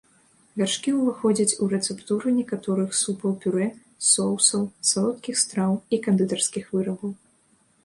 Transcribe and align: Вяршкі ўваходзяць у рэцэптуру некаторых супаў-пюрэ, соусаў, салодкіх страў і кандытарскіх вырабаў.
Вяршкі 0.59 0.93
ўваходзяць 0.99 1.57
у 1.65 1.67
рэцэптуру 1.73 2.27
некаторых 2.39 2.97
супаў-пюрэ, 3.03 3.67
соусаў, 4.11 4.65
салодкіх 4.95 5.35
страў 5.45 5.71
і 5.95 6.03
кандытарскіх 6.11 6.65
вырабаў. 6.75 7.17